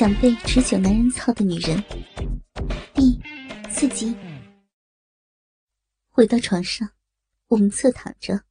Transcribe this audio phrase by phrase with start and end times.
[0.00, 1.78] 想被持久男人操的女人，
[2.94, 3.20] 第
[3.70, 4.16] 四集。
[6.08, 6.90] 回到床上，
[7.48, 8.42] 我们侧躺着，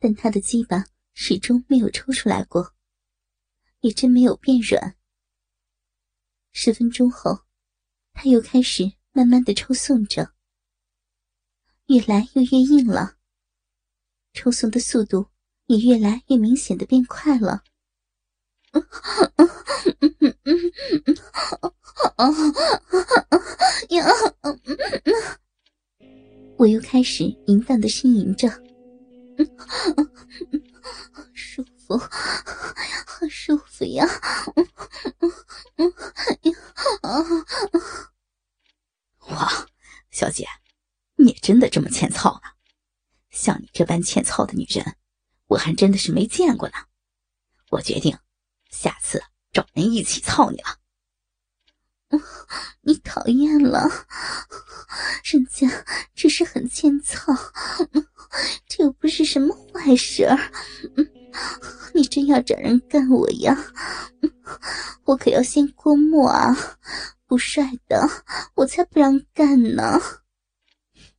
[0.00, 2.74] 但他的鸡巴始终没有抽出来过，
[3.82, 4.96] 也真没有变软。
[6.50, 7.44] 十分钟后，
[8.12, 10.34] 他又开始慢慢的抽送着，
[11.86, 13.18] 越来又越硬了，
[14.32, 15.30] 抽送的速度
[15.66, 17.62] 也越来越明显的变快了。
[26.58, 28.48] 我又开始淫荡的呻吟着，
[31.32, 34.06] 舒服，好舒服呀！
[39.30, 39.66] 哇，
[40.10, 40.46] 小姐，
[41.16, 42.50] 你真的这么欠操呢？
[43.30, 44.96] 像你这般欠操的女人，
[45.46, 46.74] 我还真的是没见过呢。
[47.70, 48.18] 我决定。
[48.70, 50.78] 下次找人一起操你了，
[52.82, 53.88] 你讨厌了，
[55.24, 55.68] 人家
[56.14, 57.32] 只是很欠操，
[58.66, 60.38] 这又不是什么坏事儿。
[61.94, 63.56] 你真要找人干我呀？
[65.04, 66.56] 我可要先过目啊！
[67.26, 68.08] 不帅的，
[68.54, 70.00] 我才不让干呢！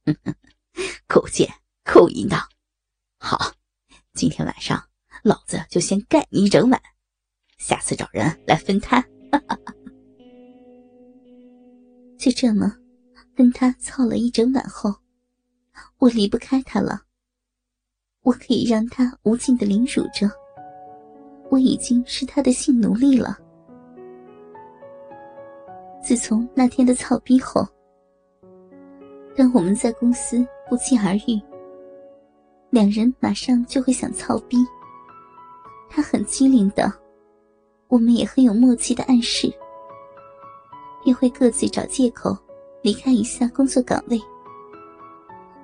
[1.07, 2.47] 够贱，够淫荡。
[3.17, 3.53] 好，
[4.13, 4.89] 今天晚上
[5.23, 6.81] 老子就先干你一整晚。
[7.71, 9.01] 下次找人来分摊。
[12.19, 12.75] 就这么
[13.33, 14.93] 跟他操了一整晚后，
[15.97, 16.99] 我离不开他了。
[18.23, 20.29] 我可以让他无尽的凌辱着，
[21.49, 23.39] 我已经是他的性奴隶了。
[26.03, 27.65] 自从那天的操逼后，
[29.33, 31.41] 当我们在公司不期而遇，
[32.69, 34.57] 两人马上就会想操逼。
[35.89, 37.00] 他很机灵的。
[37.91, 39.53] 我们也很有默契的暗示，
[41.03, 42.35] 便会各自找借口
[42.81, 44.17] 离开一下工作岗位，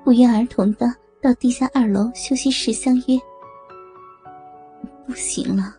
[0.04, 3.18] 不约而同的到地下二楼休息室相约。
[5.06, 5.74] 不行了，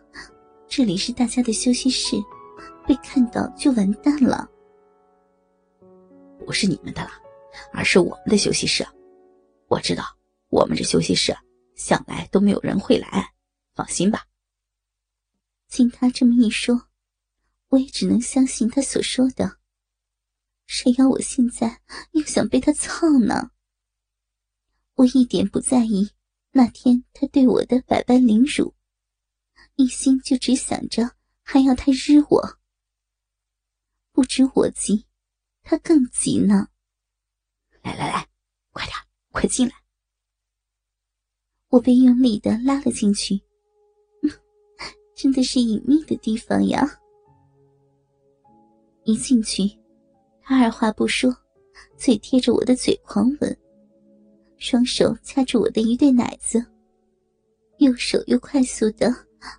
[0.67, 2.15] 这里是大家的休息室，
[2.87, 4.49] 被看到就完蛋了。
[6.47, 7.11] 不是你们的了，
[7.71, 8.83] 而是我们的休息室。
[9.67, 10.03] 我知道，
[10.49, 11.31] 我们这休息室
[11.75, 13.23] 向来都没有人会来，
[13.75, 14.23] 放心吧。
[15.69, 16.89] 听他这么一说，
[17.69, 19.59] 我也只能相信他所说的。
[20.65, 21.81] 谁要我现在
[22.11, 23.51] 又想被他操呢？
[24.95, 26.11] 我一点不在意
[26.51, 28.75] 那天他对我的百般凌辱，
[29.75, 32.59] 一心就只想着还要他日我。
[34.11, 35.05] 不止我急，
[35.61, 36.69] 他更急呢。
[37.81, 38.27] 来来来，
[38.71, 38.95] 快点，
[39.31, 39.75] 快进来！
[41.69, 43.41] 我被用力的拉了进去。
[45.21, 46.89] 真的是隐秘的地方呀！
[49.03, 49.69] 一进去，
[50.41, 51.29] 他二话不说，
[51.97, 53.57] 嘴贴着我的嘴狂吻，
[54.55, 56.65] 双手掐住我的一对奶子，
[57.79, 59.13] 右手又快速的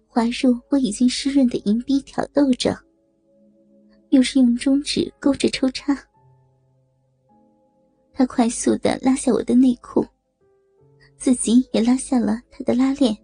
[0.09, 2.75] 滑入我已经湿润的银币，挑逗着，
[4.09, 5.95] 又是用中指勾着抽插。
[8.15, 10.03] 他快速的拉下我的内裤，
[11.19, 13.15] 自己也拉下了他的拉链。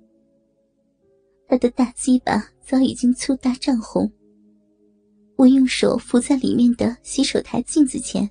[1.48, 4.10] 他的大鸡巴早已经粗大涨红，
[5.36, 8.28] 我用手扶在里面的洗手台镜子前，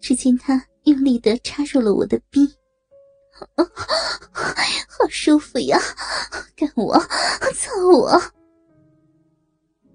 [0.00, 2.48] 只见他用力的插入了我的逼，
[4.88, 5.76] 好舒服呀！
[6.54, 6.96] 干我，
[7.56, 8.22] 操我！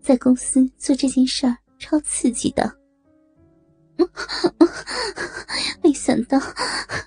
[0.02, 2.70] 在公司做这件事儿超刺激的，
[5.82, 6.38] 没想到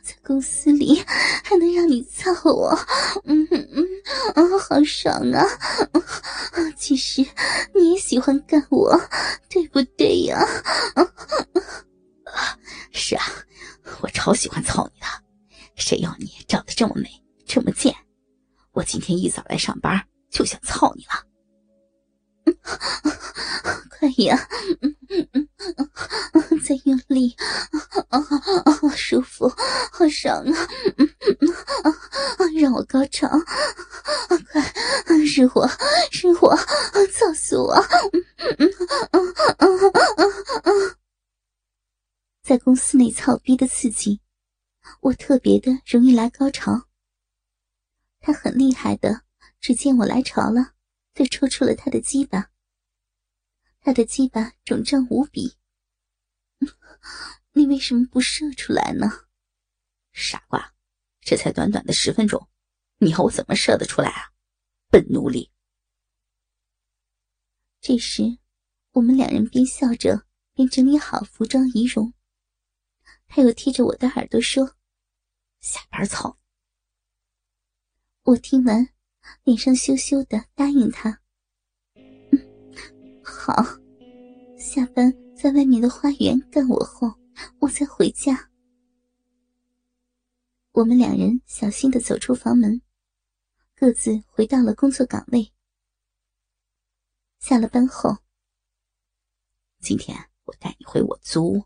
[0.03, 0.99] 在公司里
[1.45, 2.75] 还能让你操我，
[3.25, 3.70] 嗯嗯。
[4.35, 5.45] 啊，好爽啊！
[6.77, 7.25] 其实
[7.75, 8.99] 你也喜欢干我，
[9.49, 10.39] 对不对呀？
[10.95, 11.07] 啊
[12.93, 13.25] 是啊，
[14.01, 15.07] 我超喜欢操你的。
[15.77, 17.09] 谁要你长得这么美，
[17.47, 17.95] 这么贱？
[18.73, 21.25] 我今天一早来上班就想操你了。
[23.91, 24.49] 快呀！
[24.81, 25.49] 嗯嗯嗯
[26.33, 27.37] 嗯，再用力，
[28.81, 29.49] 好舒服，
[29.93, 30.69] 好爽啊！
[30.97, 31.09] 嗯
[31.41, 31.53] 嗯
[31.83, 32.47] 啊啊！
[32.61, 33.29] 让我高潮，
[35.41, 35.67] 是火
[36.11, 36.55] 是火，
[37.15, 37.73] 操死我！
[37.73, 38.21] 嗯
[38.59, 38.69] 嗯
[39.13, 40.97] 嗯嗯嗯嗯
[42.43, 44.21] 在公司内操逼的刺激，
[45.01, 46.89] 我特别的容易来高潮。
[48.21, 49.23] 他很厉害的，
[49.61, 50.75] 只见我来潮了，
[51.15, 52.51] 就抽出了他的鸡巴。
[53.81, 55.57] 他的鸡巴肿胀无比，
[57.53, 59.11] 你为什么不射出来呢？
[60.13, 60.75] 傻瓜，
[61.23, 62.47] 这才短短的十分钟，
[62.99, 64.33] 你要我怎么射得出来啊？
[64.91, 65.49] 笨奴隶！
[67.81, 68.39] 这时，
[68.91, 72.13] 我们两人边笑着边整理好服装仪容。
[73.29, 74.75] 他又贴着我的耳朵说
[75.63, 76.37] ：“下班操。”
[78.25, 78.89] 我听完，
[79.45, 81.23] 脸上羞羞的答应他
[81.95, 83.55] ：“嗯，好。
[84.59, 87.15] 下班在外面的花园干我后，
[87.61, 88.51] 我再回家。”
[90.73, 92.83] 我们两人小心的走出房门，
[93.81, 95.55] 各自回到了工作岗位。
[97.39, 98.19] 下了班后，
[99.79, 101.65] 今天我带你回我租屋，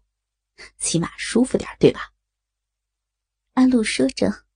[0.79, 2.13] 起码舒服点，对吧？
[3.55, 4.47] 阿路说着。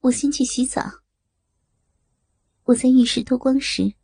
[0.00, 0.82] 我先去洗澡。
[2.64, 3.94] 我在浴室脱光时，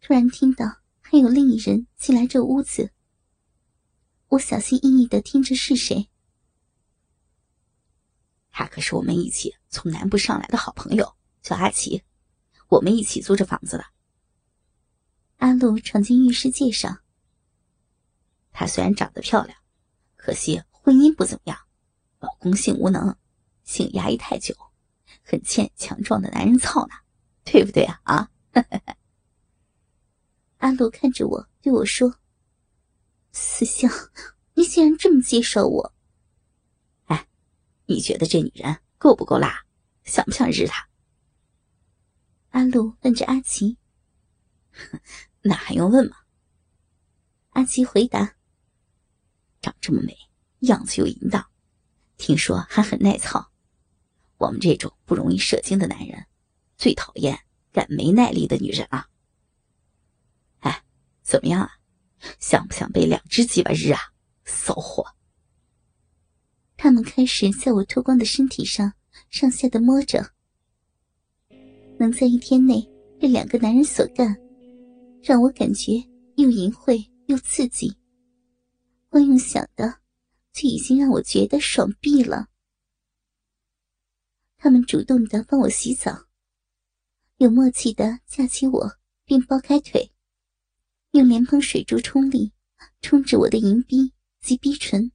[0.00, 0.64] 突然听到
[1.00, 2.92] 还有另一人进来这屋子。
[4.28, 6.08] 我小心翼翼的听着是谁。
[8.58, 12.02] 他可是我们一起从南部上来的好朋友，叫阿奇，
[12.66, 13.84] 我们一起租这房子的。
[15.36, 16.98] 阿路闯进浴室介绍。
[18.50, 19.56] 她虽然长得漂亮，
[20.16, 21.56] 可惜婚姻不怎么样，
[22.18, 23.14] 老公性无能，
[23.62, 24.52] 性压抑太久，
[25.22, 26.94] 很欠强壮的男人操呢，
[27.44, 28.02] 对不对啊？
[28.06, 28.28] 啊！
[30.56, 32.12] 阿路看着我对我说
[33.30, 33.88] ：“思香，
[34.54, 35.94] 你竟然这么介绍我？
[37.88, 39.64] 你觉得这女人够不够辣？
[40.04, 40.88] 想不想日她？”
[42.52, 43.78] 阿路问着阿奇。
[45.40, 46.18] 那还用问吗？
[47.50, 48.36] 阿奇回答
[49.62, 50.16] ：“长这么美，
[50.60, 51.50] 样子又淫荡，
[52.18, 53.50] 听说还很耐操。
[54.36, 56.26] 我们这种不容易射精的男人，
[56.76, 57.40] 最讨厌
[57.72, 59.08] 干没耐力的女人啊。
[60.60, 60.84] 哎，
[61.22, 61.78] 怎么样啊？
[62.38, 64.12] 想不想被两只鸡巴日啊？
[64.44, 65.14] 骚货！”
[66.80, 68.92] 他们开始在我脱光的身体上
[69.30, 70.24] 上下的摸着，
[71.98, 72.88] 能在一天内
[73.18, 74.34] 被两个男人所干。
[75.20, 75.94] 让我感觉
[76.36, 77.92] 又淫秽又刺激，
[79.08, 79.98] 光用想的，
[80.52, 82.46] 就已经让我觉得爽毙了。
[84.56, 86.26] 他们主动的帮我洗澡，
[87.38, 88.92] 有默契的架起我，
[89.24, 90.12] 并剥开腿，
[91.10, 92.52] 用莲蓬水柱冲力，
[93.02, 95.10] 冲着我的银逼及逼唇。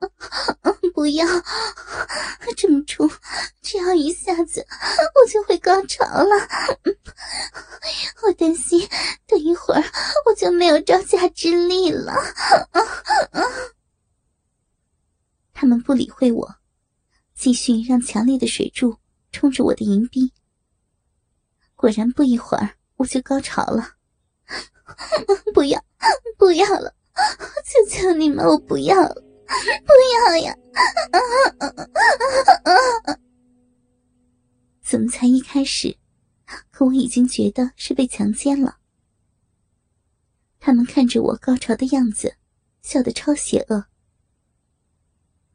[0.94, 1.26] 不要，
[2.56, 3.10] 这么冲，
[3.62, 4.66] 只要一下子
[5.14, 6.34] 我就会高潮了。
[8.22, 8.86] 我担心
[9.26, 9.82] 等一会儿
[10.26, 12.12] 我就没有招架之力了。
[15.52, 16.56] 他们不理会我，
[17.34, 18.96] 继续让强烈的水柱
[19.32, 20.32] 冲着我的银币。
[21.76, 23.94] 果然，不一会儿我就高潮了。
[25.54, 25.82] 不要，
[26.36, 26.94] 不要了！
[27.64, 29.29] 求求你们，我不要了。
[29.84, 30.56] 不要呀！
[34.82, 35.96] 怎么才一开始，
[36.70, 38.78] 可我已经觉得是被强奸了。
[40.58, 42.36] 他们看着我高潮的样子，
[42.82, 43.84] 笑得超邪恶。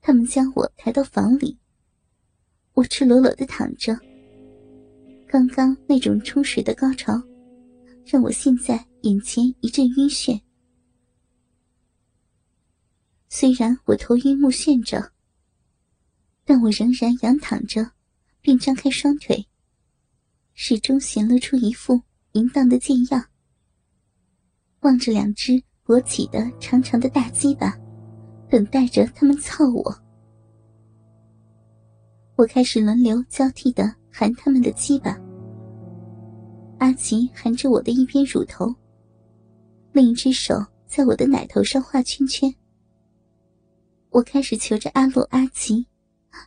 [0.02, 1.58] 他们将我抬到房里，
[2.74, 3.98] 我赤裸裸的躺着。
[5.28, 7.22] 刚刚那种充实的高潮，
[8.06, 10.40] 让我现在眼前一阵晕眩。
[13.28, 15.12] 虽然我头晕目眩着，
[16.46, 17.92] 但我仍然仰躺着，
[18.40, 19.46] 并张开双腿，
[20.54, 22.02] 始终显露出一副
[22.34, 23.26] 淫荡的贱样，
[24.82, 27.78] 望着两只勃起的长长的大鸡巴，
[28.50, 30.02] 等待着他们操我。
[32.36, 35.20] 我开始轮流交替的含他们的鸡巴，
[36.78, 38.74] 阿奇含着我的一边乳头，
[39.92, 42.54] 另一只手在我的奶头上画圈圈。
[44.16, 45.88] 我开始求着阿洛、阿奇，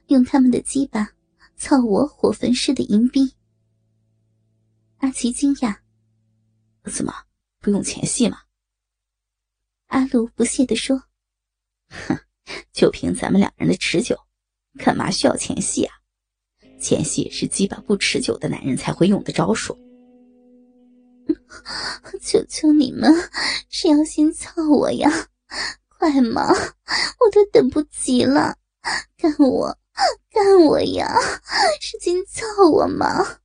[0.07, 1.11] 用他们的鸡巴
[1.59, 3.35] 操我火焚式的银币。
[5.01, 5.77] 阿奇惊讶
[6.91, 7.13] ：“怎么
[7.61, 8.39] 不用前戏吗？”
[9.89, 11.03] 阿露不屑地说
[11.93, 12.19] ：“哼，
[12.73, 14.19] 就凭咱们两人的持久，
[14.79, 15.93] 干嘛需要前戏啊？
[16.81, 19.77] 前戏是鸡巴不持久的男人才会用的招数。
[22.23, 23.13] 求求你们，
[23.69, 25.11] 谁要先操我呀？”
[25.99, 26.49] 快嘛！
[26.49, 28.57] 我都等不及了，
[29.17, 29.77] 干我，
[30.31, 31.13] 干我呀！
[31.81, 33.39] 使劲操我嘛！